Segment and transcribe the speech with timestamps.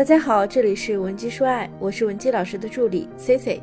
[0.00, 3.60] 大家好，这里是文姬说爱，我是文姬老师的助理 C C。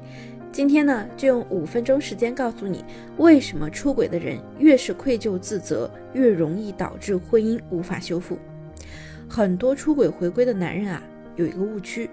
[0.51, 2.85] 今天呢，就用五分钟时间告诉你，
[3.17, 8.37] 为什么出轨的人越是愧疚自责，越容易导致婚姻无法修复。
[9.27, 11.01] 很多出轨回归的男人啊，
[11.37, 12.07] 有一个误区，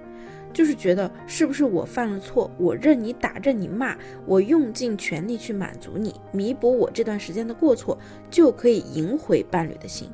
[0.54, 3.95] 就是觉得是不是我犯了错，我任你打，任你骂，
[4.25, 7.98] 我用尽全力去满足你，弥补我这段时间的过错，
[8.30, 10.09] 就可以赢回伴侣的心。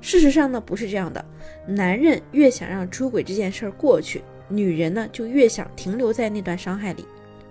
[0.00, 1.24] 事实上呢，不是这样的。
[1.66, 7.04] 男人越想让出轨这件事儿过去，女人呢就越想停留在那段伤害里。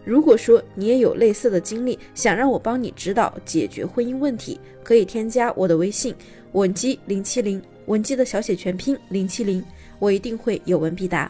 [0.03, 6.15] 如果说你也有类似的经历，想让我帮你指导解决婚姻问题，可以添加我的微信
[6.53, 9.61] 文姬零七零，文姬的小写全拼零七零，
[9.99, 11.29] 我一定会有问必答。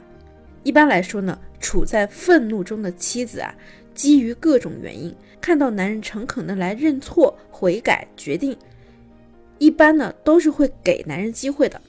[0.62, 3.52] 一般来说呢，处在愤怒中的妻子啊，
[3.96, 5.12] 基于各种原因，
[5.42, 8.56] 看到男人诚恳的来认错、悔改、决定。
[9.60, 11.82] 一般呢都是会给男人机会的，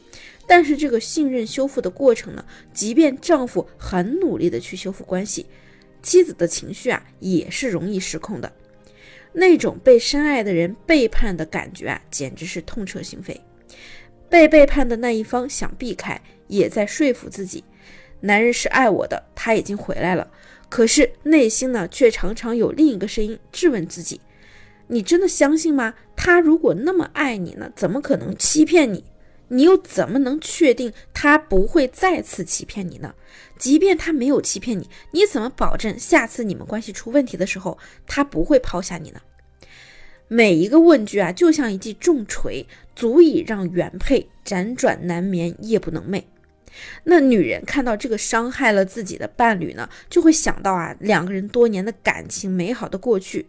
[0.47, 5.47] 但是这个信任修复的过程呢，即便丈夫很努力的去修复关系，
[6.03, 8.53] 妻子的情绪啊也是容易失控的。
[9.35, 13.37] 那种被深爱的人背叛的感觉啊，简直是痛彻心扉。
[14.31, 17.63] 被背叛的那一方想避开，也在说服自己，
[18.21, 20.31] 男人是爱我的，他已经回来了。
[20.69, 24.21] 可是内心呢，却常常有另一个声音质问自己。
[24.89, 25.95] 你真的相信吗？
[26.29, 29.03] 他如果那么爱你呢，怎么可能欺骗你？
[29.49, 33.15] 你又怎么能确定他不会再次欺骗你呢？
[33.59, 39.23] 即便他没有欺骗你，你怎么保证下次你们关系出问题的时候，他不会抛下你呢？
[40.29, 46.25] 每一个问句啊，就像一记重锤，足以让原配辗转难眠，夜不能寐。
[47.05, 53.47] 那女人看到这个伤害了自己的伴侣呢，就会想到啊，两个人多年的感情美好的过去。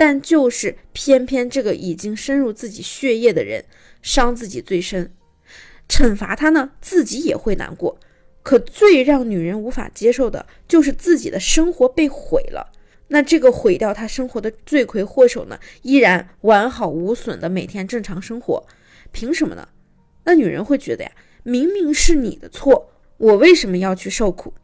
[0.00, 3.66] 但就是偏偏这个已经深入自己血液的人
[4.00, 5.12] 伤自己最深，
[5.90, 8.00] 惩罚他呢，自己也会难过。
[8.42, 12.72] 可最让女人无法接受的就是自己的生活被毁了。
[13.08, 18.66] 那这个毁掉她生活的罪魁祸首呢，依然完好无损的每天正常生活，
[19.12, 19.68] 凭什么呢？
[20.24, 21.12] 那女人会觉得呀，
[21.42, 24.54] 明明是你的错，我为什么要去受苦？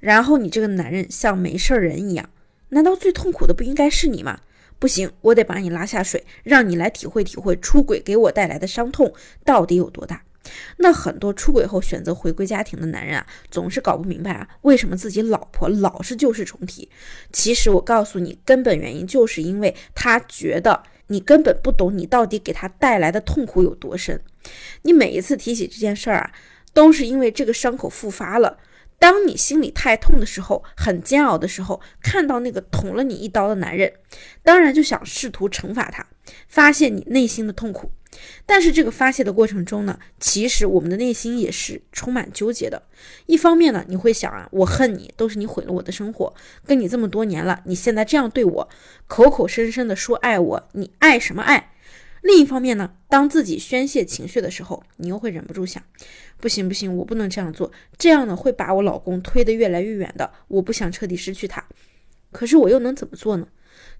[0.00, 2.28] 然后你这个男人像没事人一样。
[2.70, 4.40] 难道最痛苦的不应该是你吗？
[4.78, 9.12] 不行，我得把你拉下水，让你来体会体会出轨给我带来的伤痛
[9.44, 10.22] 到底有多大。
[10.76, 16.88] 那很多出轨后选择回归家庭的男人啊，总是搞不明白啊，为什么自己老婆老是旧事重提？
[17.32, 24.20] 其实我告诉你，根本原因就是因为他觉得你根本不懂你到底给他带来的痛苦有多深。
[24.82, 26.32] 你每一次提起这件事儿啊，
[26.72, 28.58] 都是因为这个伤口复发了。
[28.98, 33.92] 当你心里太痛的时候，很煎熬的时候，看到那个捅了你一刀的男人，
[34.42, 36.06] 当然就想试图惩罚他，
[36.48, 37.90] 发泄你内心的痛苦。
[38.46, 42.82] 但是这个发泄的过程中呢，其实我们的内心也是充满纠结的。
[43.26, 48.68] 一方面呢，你会想啊，我恨你，都是你毁了我的生活，跟你这么多年了，你现在这样对我，
[49.06, 51.72] 口口声声的说爱我，你爱什么爱？
[52.26, 55.80] 另一方面呢，当自己宣泄情绪的时候，你又会忍不住想，
[56.38, 61.64] 不行不行，我不能这样做，这样呢会把我老公推得越来越远的，我不想彻底失去他。
[62.32, 63.46] 可是我又能怎么做呢？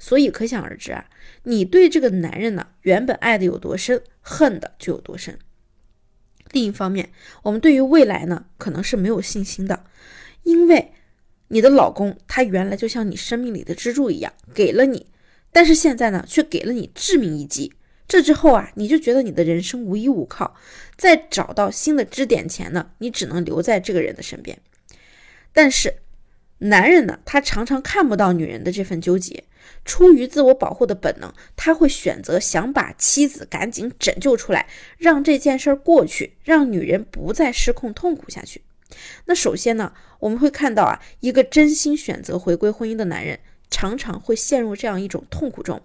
[0.01, 1.09] 所以可想而知啊，
[1.45, 5.39] 你对这个男人呢，原本爱的有多深，恨的就有多深。
[6.51, 7.13] 另一方面，
[7.45, 9.85] 我们对于未来呢，可能是没有信心的，
[10.43, 10.93] 因为
[11.49, 15.07] 你的老公他原来就像你生命里的支柱一样，给了你，
[15.53, 17.73] 但是现在呢，却给了你致命一击。
[18.09, 20.55] 这之后啊，你就觉得你的人生无依无靠，
[20.97, 24.59] 在找到新的支点前呢，你只能留在这个人的身边。
[25.53, 25.97] 但是，
[26.59, 29.45] 男人呢，他常常看不到女人的这份纠结，
[29.85, 38.63] 出于自我保护的本能，他会选择想把妻子赶紧拯救出来，让这件事儿过去，让女人不再失控痛苦下去。
[39.25, 45.83] 那首先呢，我们会看到啊，一个真心选择回归婚姻的男人，常常会陷入这样一种痛苦中。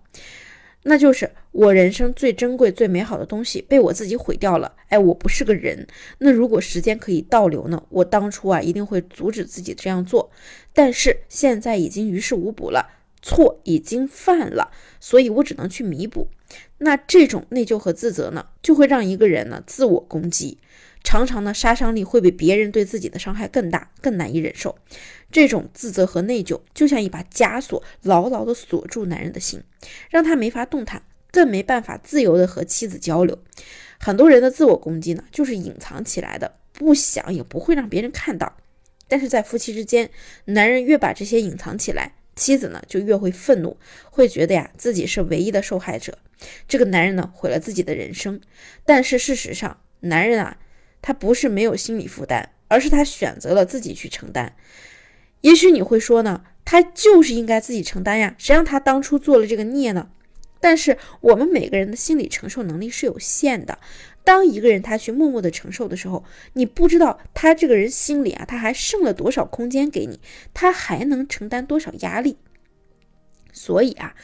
[0.84, 4.74] 那就是我人生最珍贵、最美好的东西被我自己毁掉了。
[4.90, 5.86] 哎，我不是个人。
[6.18, 7.84] 那如果时间可以倒流呢？
[7.90, 10.32] 我当初啊一定会阻止自己这样做，
[10.74, 12.90] 但是现在已经于事无补了，
[13.22, 16.28] 错已经犯了，所以我只能去弥补。
[16.84, 20.58] 那这种内疚和自责呢，就会让一个人呢自我攻击。
[21.04, 24.76] 常常呢，杀伤力会比别人对自己的伤害更大，更难以忍受。
[25.32, 29.64] 这种自责和内疚就像一把枷锁，牢牢地锁住男人的心，
[30.10, 33.38] 让他没法动弹，更没办法自由地和妻子交流。
[34.00, 38.58] 很多人的自我攻击呢，就是隐藏起来的，不想也不会让别人看到。
[39.08, 40.10] 但是在夫妻之间，
[40.46, 43.78] 男人越把这些隐藏起来，妻子呢就越会愤怒，
[44.10, 46.18] 会觉得呀自己是唯一的受害者。
[46.68, 48.42] 这个男人呢毁了自己的人生。
[48.84, 50.58] 但是事实上，男人啊。
[51.04, 54.56] 他不是没有心理负担，而是他选择了自己去承担。
[55.42, 60.12] 也许你会说呢，他就是应该自己承担呀，谁让他当初做了这个孽呢？
[60.62, 63.80] 但是我们每个人的心理承受能力是有限的。
[64.24, 66.24] 当一个人他去默默的承受的时候，
[66.54, 70.22] 你不知道他这个人心里啊，他还剩了多少空间给你，
[70.54, 72.38] 他还能承担多少压力。
[73.52, 74.16] 所以啊，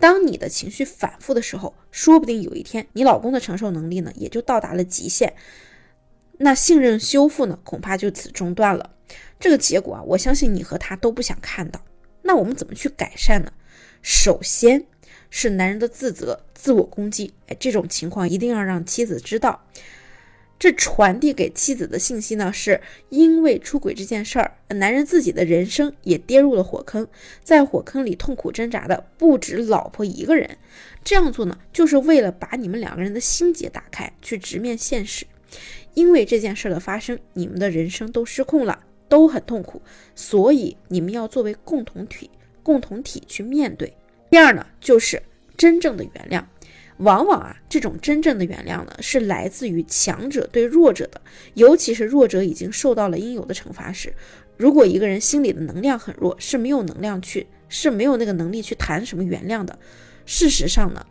[0.00, 5.34] 当你的情绪反复的时候，说不定有一天你老公的承受能力呢也就到达了极限，
[6.38, 8.90] 那信任修复呢恐怕就此中断了。
[9.38, 11.80] 这个结果啊，我相信你和他都不想看到。
[12.22, 13.52] 那我们怎么去改善呢？
[14.02, 14.86] 首先。
[15.36, 19.64] 是男人的自责、自我攻击，哎，这种情况一定要让妻子知道。
[20.60, 27.08] 这传递给妻子的信息呢，是因为出轨这件事儿，男人自己的人生也跌入了火坑，
[27.42, 30.56] 在火坑里痛苦挣扎的不止老婆一个人。
[31.02, 35.26] 这样做呢，就是为了把你们两个人的心结打开，去直面现实。
[35.94, 38.78] 因为这件事的发生，你们的人生都失控了，
[39.08, 39.82] 都很痛苦，
[40.14, 42.30] 所以你们要作为共同体、
[42.62, 43.92] 共同体去面对。
[44.34, 45.22] 第二呢，就是
[45.56, 46.42] 真正的原谅。
[46.96, 51.20] 往往啊，这种真正的原谅呢，是来自于强者对弱者的，
[51.54, 54.12] 尤其是弱者已经受到了应有的惩罚时。
[54.56, 59.78] 如果一个人心里的能量很弱，是没有能量去，是没有那个能力去谈什么原谅的。
[60.26, 61.06] 事实上呢，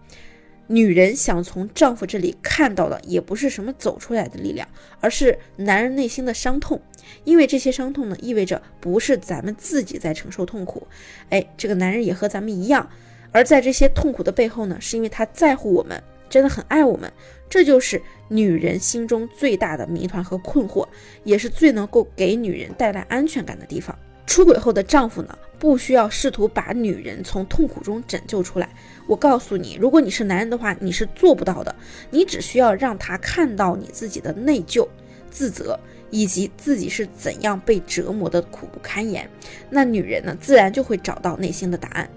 [0.68, 4.68] 女人想从丈夫这里看到的，也不是什么走出来的力量，
[5.00, 6.82] 而是男人内心的伤痛。
[7.24, 10.86] 因为这些伤痛呢，意味着不是咱们自己在承受痛苦，
[11.30, 12.90] 哎，这个男人也和咱们一样。
[13.34, 17.12] 而在这些痛苦的背后呢，是因为他在乎我们，真的很爱我们。
[17.50, 20.88] 这就是女人心中最大的谜团和困惑，
[21.24, 23.98] 也是最能够给女人带来安全感的地方。
[24.26, 28.70] 出轨后的丈夫呢，不需要试图把女人从痛苦中拯救出来。
[29.06, 31.76] 我告诉你，如果你是男人的话，你是做不到的。
[32.10, 34.88] 你只需要让他看到你自己的内疚、
[35.30, 35.78] 自责，
[36.10, 39.30] 以及自己是怎样被折磨的苦不堪言。
[39.70, 42.10] 那女人呢，自然就会找到内心的答案。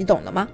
[0.00, 0.48] 你懂了吗？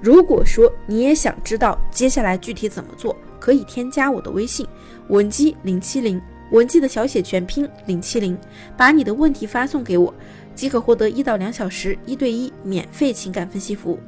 [0.00, 4.66] 如果说你也想知道接下来具体怎么做，可以添加我的微信
[5.08, 6.18] 文姬零七零，
[6.50, 8.38] 文姬的小写全拼零七零，
[8.78, 10.14] 把你的问题发送给我，
[10.54, 13.98] 即可获得一到两小时一对一免费情感分析服务。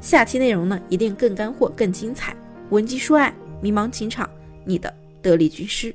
[0.00, 2.36] 下期内容呢，一定更干货、更精彩。
[2.70, 4.30] 文姬说爱，迷茫情场，
[4.64, 5.92] 你的得力军师。